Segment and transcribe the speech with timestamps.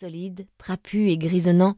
[0.00, 1.76] Solide, trapu et grisonnant,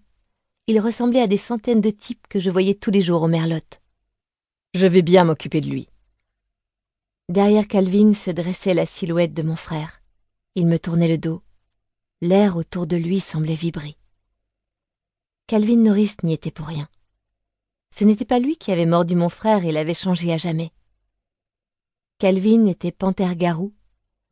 [0.68, 3.82] il ressemblait à des centaines de types que je voyais tous les jours au Merlotte.
[4.74, 5.88] Je vais bien m'occuper de lui.
[7.28, 10.00] Derrière Calvin se dressait la silhouette de mon frère.
[10.54, 11.42] Il me tournait le dos.
[12.20, 13.96] L'air autour de lui semblait vibrer.
[15.48, 16.88] Calvin Norris n'y était pour rien.
[17.92, 20.70] Ce n'était pas lui qui avait mordu mon frère et l'avait changé à jamais.
[22.18, 23.74] Calvin était panthère-garou,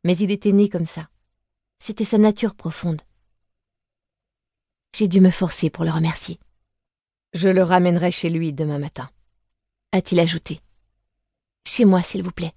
[0.05, 1.09] mais il était né comme ça.
[1.77, 3.01] C'était sa nature profonde.
[4.95, 6.39] J'ai dû me forcer pour le remercier.
[7.33, 9.09] Je le ramènerai chez lui demain matin,
[9.91, 10.61] a-t-il ajouté.
[11.65, 12.53] Chez moi, s'il vous plaît.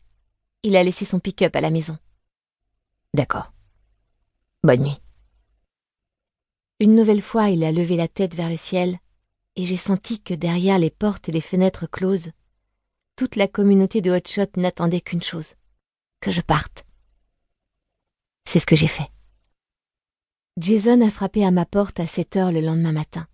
[0.63, 1.97] Il a laissé son pick-up à la maison.
[3.13, 3.53] D'accord.
[4.65, 5.01] Bonne nuit.
[6.81, 8.99] Une nouvelle fois, il a levé la tête vers le ciel,
[9.57, 12.33] et j'ai senti que derrière les portes et les fenêtres closes,
[13.15, 15.55] toute la communauté de Hotshot n'attendait qu'une chose,
[16.21, 16.85] que je parte.
[18.45, 19.09] C'est ce que j'ai fait.
[20.57, 23.27] Jason a frappé à ma porte à 7 heures le lendemain matin.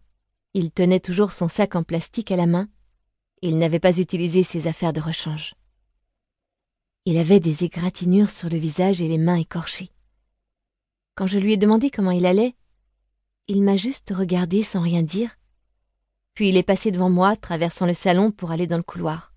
[0.54, 2.66] Il tenait toujours son sac en plastique à la main.
[3.42, 5.54] Il n'avait pas utilisé ses affaires de rechange.
[7.04, 9.90] Il avait des égratignures sur le visage et les mains écorchées.
[11.14, 12.54] Quand je lui ai demandé comment il allait,
[13.48, 15.36] il m'a juste regardé sans rien dire,
[16.32, 19.34] puis il est passé devant moi, traversant le salon pour aller dans le couloir.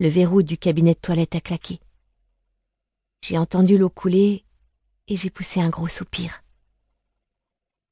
[0.00, 1.80] Le verrou du cabinet de toilette a claqué.
[3.22, 4.45] J'ai entendu l'eau couler
[5.08, 6.42] et j'ai poussé un gros soupir.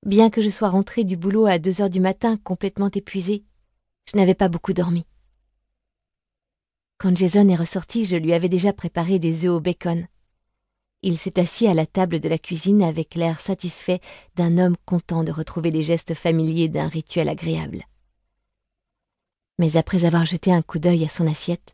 [0.04, 3.44] Bien que je sois rentrée du boulot à deux heures du matin complètement épuisée,
[4.10, 5.06] je n'avais pas beaucoup dormi.
[6.98, 10.06] Quand Jason est ressorti, je lui avais déjà préparé des œufs au bacon.
[11.02, 14.00] Il s'est assis à la table de la cuisine avec l'air satisfait
[14.36, 17.84] d'un homme content de retrouver les gestes familiers d'un rituel agréable.
[19.58, 21.73] Mais après avoir jeté un coup d'œil à son assiette,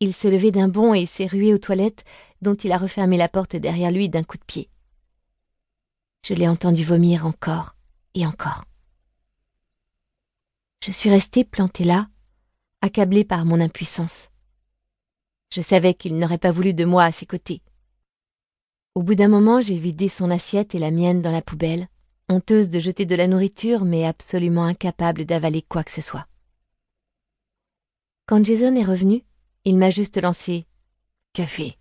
[0.00, 2.04] il se levait d'un bond et s'est rué aux toilettes,
[2.42, 4.68] dont il a refermé la porte derrière lui d'un coup de pied.
[6.26, 7.76] Je l'ai entendu vomir encore
[8.14, 8.64] et encore.
[10.84, 12.08] Je suis restée plantée là,
[12.82, 14.28] accablée par mon impuissance.
[15.52, 17.62] Je savais qu'il n'aurait pas voulu de moi à ses côtés.
[18.94, 21.88] Au bout d'un moment, j'ai vidé son assiette et la mienne dans la poubelle,
[22.28, 26.26] honteuse de jeter de la nourriture, mais absolument incapable d'avaler quoi que ce soit.
[28.26, 29.22] Quand Jason est revenu,
[29.66, 30.64] il m'a juste lancé
[31.32, 31.76] Café.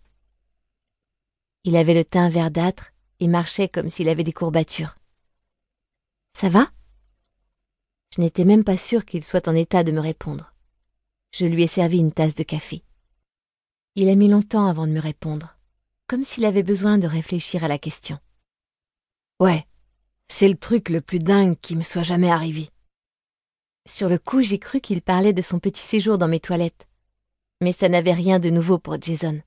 [1.66, 4.98] Il avait le teint verdâtre et marchait comme s'il avait des courbatures.
[6.34, 6.68] Ça va?
[8.16, 10.52] Je n'étais même pas sûre qu'il soit en état de me répondre.
[11.32, 12.84] Je lui ai servi une tasse de café.
[13.94, 15.56] Il a mis longtemps avant de me répondre,
[16.08, 18.18] comme s'il avait besoin de réfléchir à la question.
[19.40, 19.64] Ouais,
[20.28, 22.68] c'est le truc le plus dingue qui me soit jamais arrivé.
[23.88, 26.88] Sur le coup, j'ai cru qu'il parlait de son petit séjour dans mes toilettes
[27.62, 29.42] mais ça n'avait rien de nouveau pour Jason.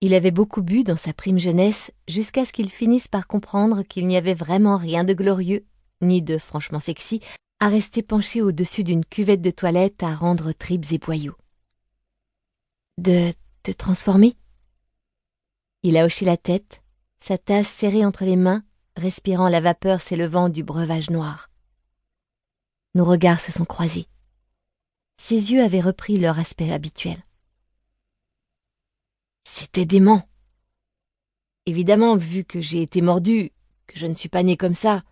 [0.00, 4.06] Il avait beaucoup bu dans sa prime jeunesse jusqu'à ce qu'il finisse par comprendre qu'il
[4.06, 5.66] n'y avait vraiment rien de glorieux,
[6.00, 7.20] ni de franchement sexy,
[7.60, 11.36] à rester penché au-dessus d'une cuvette de toilette à rendre tripes et boyaux.
[12.96, 13.30] De
[13.62, 14.36] te transformer?
[15.82, 16.82] Il a hoché la tête,
[17.20, 18.62] sa tasse serrée entre les mains,
[18.96, 21.50] respirant la vapeur s'élevant du breuvage noir.
[22.94, 24.06] Nos regards se sont croisés.
[25.18, 27.22] Ses yeux avaient repris leur aspect habituel.
[29.52, 30.22] C'était dément.
[31.66, 33.50] Évidemment, vu que j'ai été mordu,
[33.88, 35.02] que je ne suis pas né comme ça,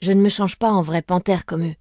[0.00, 1.76] je ne me change pas en vrai panthère comme eux.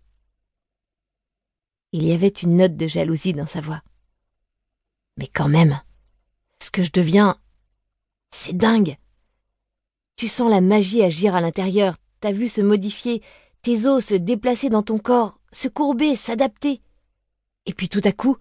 [1.94, 3.82] Il y avait une note de jalousie dans sa voix.
[5.16, 5.82] Mais quand même,
[6.62, 7.40] ce que je deviens,
[8.32, 8.98] c'est dingue.
[10.18, 13.24] Tu sens la magie agir à l'intérieur, t'as vu se modifier,
[13.62, 16.82] tes os se déplacer dans ton corps, se courber, s'adapter.
[17.66, 18.36] Et puis tout à coup,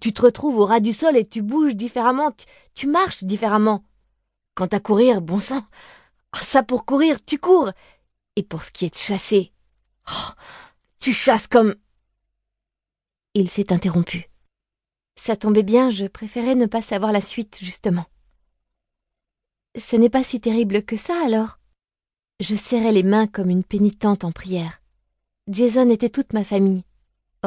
[0.00, 2.32] tu te retrouves au ras du sol et tu bouges différemment,
[2.74, 3.84] tu, marches différemment.
[4.54, 5.64] Quant à courir, bon sang,
[6.32, 7.70] ah, ça pour courir, tu cours.
[8.36, 9.52] Et pour ce qui est de chasser,
[10.10, 10.32] oh,
[10.98, 11.74] tu chasses comme...
[13.34, 14.28] Il s'est interrompu.
[15.16, 18.06] Ça tombait bien, je préférais ne pas savoir la suite, justement.
[19.76, 21.58] Ce n'est pas si terrible que ça, alors
[22.40, 24.80] Je serrais les mains comme une pénitente en prière.
[25.48, 26.84] Jason était toute ma famille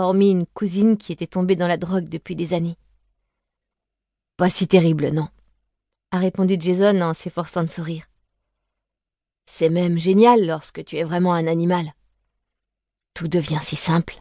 [0.02, 2.78] hormis une cousine qui était tombée dans la drogue depuis des années.
[4.38, 5.30] Pas si terrible, non,
[6.12, 8.06] a répondu Jason en s'efforçant de sourire.
[9.46, 11.94] C'est même génial lorsque tu es vraiment un animal.
[13.14, 14.20] Tout devient si simple.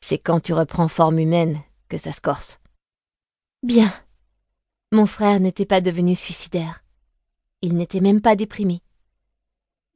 [0.00, 2.60] C'est quand tu reprends forme humaine que ça se corse.
[3.62, 3.92] Bien.
[4.92, 6.84] Mon frère n'était pas devenu suicidaire.
[7.62, 8.82] Il n'était même pas déprimé.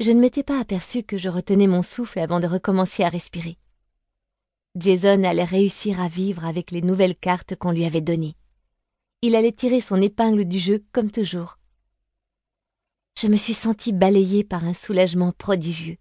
[0.00, 3.56] Je ne m'étais pas aperçu que je retenais mon souffle avant de recommencer à respirer.
[4.74, 8.36] Jason allait réussir à vivre avec les nouvelles cartes qu'on lui avait données.
[9.20, 11.58] Il allait tirer son épingle du jeu comme toujours.
[13.20, 15.98] Je me suis sentie balayée par un soulagement prodigieux.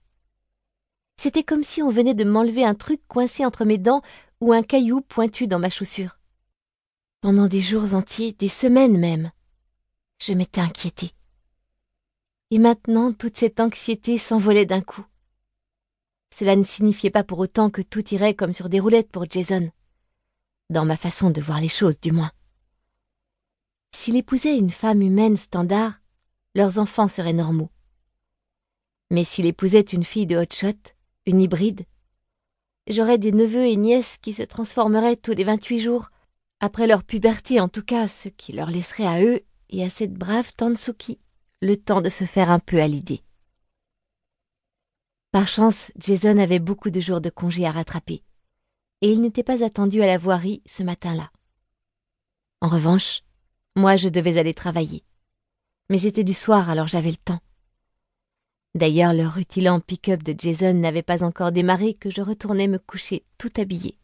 [1.17, 4.01] C'était comme si on venait de m'enlever un truc coincé entre mes dents
[4.39, 6.17] ou un caillou pointu dans ma chaussure.
[7.19, 9.31] Pendant des jours entiers, des semaines même,
[10.19, 11.11] je m'étais inquiétée.
[12.51, 15.05] Et maintenant, toute cette anxiété s'envolait d'un coup.
[16.33, 19.71] Cela ne signifiait pas pour autant que tout irait comme sur des roulettes pour Jason.
[20.69, 22.31] Dans ma façon de voir les choses, du moins.
[23.93, 25.99] S'il épousait une femme humaine standard,
[26.55, 27.69] leurs enfants seraient normaux.
[29.09, 30.77] Mais s'il épousait une fille de hotshot,
[31.25, 31.85] une hybride,
[32.87, 36.09] j'aurais des neveux et nièces qui se transformeraient tous les vingt-huit jours,
[36.61, 40.13] après leur puberté en tout cas, ce qui leur laisserait à eux et à cette
[40.13, 41.19] brave Tansuki
[41.61, 43.21] le temps de se faire un peu à l'idée.
[45.31, 48.21] Par chance, Jason avait beaucoup de jours de congé à rattraper,
[49.01, 51.31] et il n'était pas attendu à la voirie ce matin-là.
[52.59, 53.21] En revanche,
[53.77, 55.03] moi je devais aller travailler.
[55.89, 57.39] Mais j'étais du soir, alors j'avais le temps.
[58.75, 63.25] D'ailleurs, le rutilant pick-up de Jason n'avait pas encore démarré que je retournais me coucher
[63.37, 63.97] tout habillé.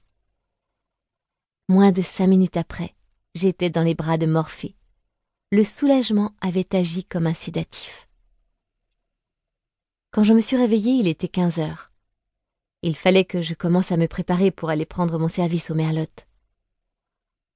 [1.68, 2.96] Moins de cinq minutes après,
[3.36, 4.76] j'étais dans les bras de Morphée.
[5.52, 8.07] Le soulagement avait agi comme un sédatif.
[10.18, 11.92] Quand je me suis réveillée, il était quinze heures.
[12.82, 16.26] Il fallait que je commence à me préparer pour aller prendre mon service au Merlotte.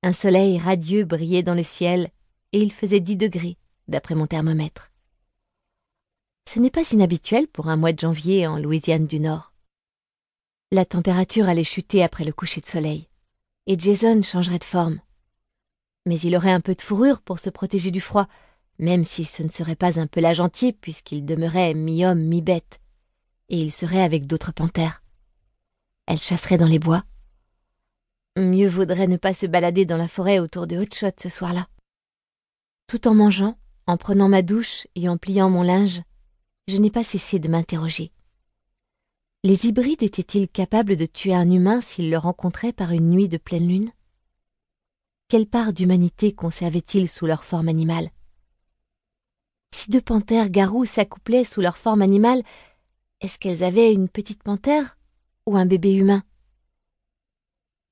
[0.04, 2.12] Un soleil radieux brillait dans le ciel
[2.52, 4.92] et il faisait dix degrés, d'après mon thermomètre.
[6.48, 9.54] Ce n'est pas inhabituel pour un mois de janvier en Louisiane du Nord.
[10.72, 13.10] La température allait chuter après le coucher de soleil,
[13.66, 15.02] et Jason changerait de forme.
[16.06, 18.28] Mais il aurait un peu de fourrure pour se protéger du froid,
[18.82, 22.82] même si ce ne serait pas un pelage entier puisqu'il demeurait mi-homme, mi-bête,
[23.48, 25.04] et il serait avec d'autres panthères.
[26.08, 27.04] Elle chasserait dans les bois.
[28.38, 31.68] Mieux vaudrait ne pas se balader dans la forêt autour de Hotshot ce soir-là.
[32.88, 33.56] Tout en mangeant,
[33.86, 36.02] en prenant ma douche et en pliant mon linge,
[36.68, 38.12] je n'ai pas cessé de m'interroger.
[39.44, 43.38] Les hybrides étaient-ils capables de tuer un humain s'ils le rencontraient par une nuit de
[43.38, 43.92] pleine lune?
[45.28, 48.10] Quelle part d'humanité conservaient-ils sous leur forme animale?
[49.82, 52.44] Si deux panthères garous s'accouplaient sous leur forme animale,
[53.20, 54.96] est-ce qu'elles avaient une petite panthère
[55.48, 56.24] ou un bébé humain?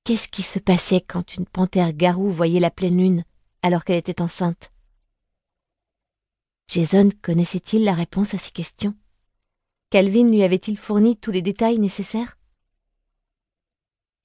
[0.04, 3.24] Qu'est-ce qui se passait quand une panthère garou voyait la pleine lune
[3.62, 4.70] alors qu'elle était enceinte?
[6.68, 8.94] Jason connaissait-il la réponse à ces questions?
[9.90, 12.38] Calvin lui avait-il fourni tous les détails nécessaires?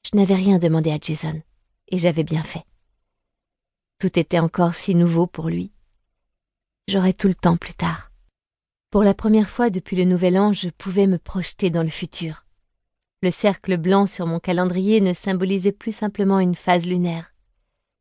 [0.06, 1.42] Je n'avais rien demandé à Jason,
[1.88, 2.64] et j'avais bien fait.
[3.98, 5.72] Tout était encore si nouveau pour lui.
[6.88, 8.12] J'aurai tout le temps plus tard.
[8.92, 12.46] Pour la première fois depuis le Nouvel An, je pouvais me projeter dans le futur.
[13.24, 17.34] Le cercle blanc sur mon calendrier ne symbolisait plus simplement une phase lunaire.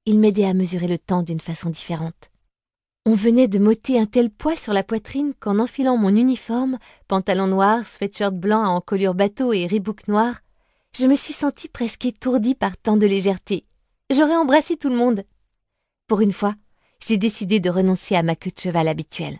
[0.04, 2.30] Il m'aidait à mesurer le temps d'une façon différente.
[3.06, 6.78] On venait de m'ôter un tel poids sur la poitrine qu'en enfilant mon uniforme,
[7.08, 10.40] pantalon noir, sweatshirt blanc à encolure bateau et ribouk noir,
[10.94, 13.64] je me suis sentie presque étourdie par tant de légèreté.
[14.14, 15.24] J'aurais embrassé tout le monde.
[16.06, 16.54] Pour une fois,
[17.06, 19.38] j'ai décidé de renoncer à ma queue de cheval habituelle.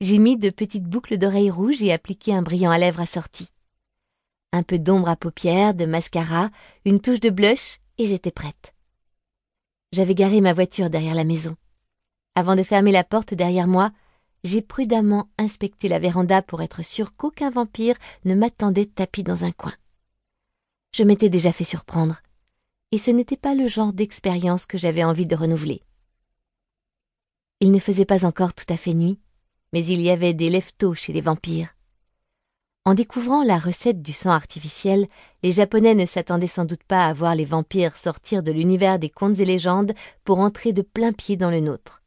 [0.00, 3.48] J'ai mis de petites boucles d'oreilles rouges et appliqué un brillant à lèvres assorti.
[4.52, 6.50] Un peu d'ombre à paupières, de mascara,
[6.84, 8.74] une touche de blush, et j'étais prête.
[9.92, 11.56] J'avais garé ma voiture derrière la maison.
[12.36, 13.90] Avant de fermer la porte derrière moi,
[14.44, 19.50] j'ai prudemment inspecté la véranda pour être sûr qu'aucun vampire ne m'attendait tapis dans un
[19.50, 19.74] coin.
[20.94, 22.20] Je m'étais déjà fait surprendre,
[22.92, 25.80] et ce n'était pas le genre d'expérience que j'avais envie de renouveler.
[27.60, 29.18] Il ne faisait pas encore tout à fait nuit,
[29.72, 31.74] mais il y avait des leftos chez les vampires.
[32.84, 35.08] En découvrant la recette du sang artificiel,
[35.42, 39.10] les Japonais ne s'attendaient sans doute pas à voir les vampires sortir de l'univers des
[39.10, 39.92] contes et légendes
[40.24, 42.02] pour entrer de plein pied dans le nôtre.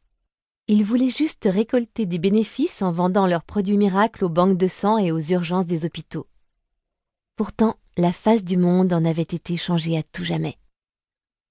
[0.68, 4.96] Ils voulaient juste récolter des bénéfices en vendant leurs produits miracles aux banques de sang
[4.96, 6.26] et aux urgences des hôpitaux.
[7.36, 10.56] Pourtant, la face du monde en avait été changée à tout jamais.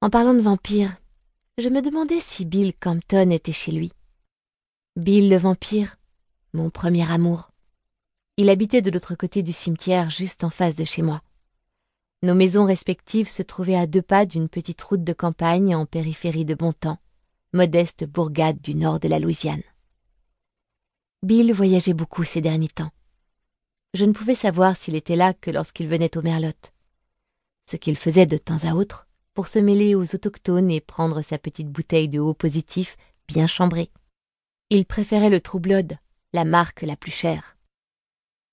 [0.01, 0.97] En parlant de vampires,
[1.57, 3.91] je me demandais si Bill Campton était chez lui.
[4.95, 5.97] Bill le vampire,
[6.53, 7.51] mon premier amour.
[8.37, 11.21] Il habitait de l'autre côté du cimetière, juste en face de chez moi.
[12.23, 16.45] Nos maisons respectives se trouvaient à deux pas d'une petite route de campagne en périphérie
[16.45, 16.99] de Bontemps,
[17.53, 19.63] modeste bourgade du nord de la Louisiane.
[21.23, 22.91] Bill voyageait beaucoup ces derniers temps.
[23.93, 26.73] Je ne pouvais savoir s'il était là que lorsqu'il venait au Merlotte.
[27.69, 31.37] Ce qu'il faisait de temps à autre, pour se mêler aux autochtones et prendre sa
[31.37, 32.97] petite bouteille de haut positif
[33.27, 33.89] bien chambrée.
[34.69, 35.97] Il préférait le Troublode,
[36.33, 37.57] la marque la plus chère.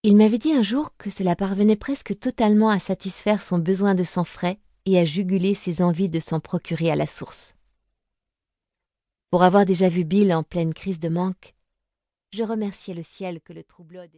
[0.05, 4.05] Il m'avait dit un jour que cela parvenait presque totalement à satisfaire son besoin de
[4.05, 7.55] sang frais et à juguler ses envies de s'en procurer à la source.
[9.31, 11.55] Pour avoir déjà vu Bill en pleine crise de manque,
[12.33, 14.15] Je remerciai le ciel que le troublode